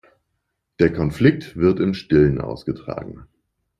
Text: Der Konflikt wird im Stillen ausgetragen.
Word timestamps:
Der 0.79 0.91
Konflikt 0.91 1.57
wird 1.57 1.79
im 1.79 1.93
Stillen 1.93 2.41
ausgetragen. 2.41 3.27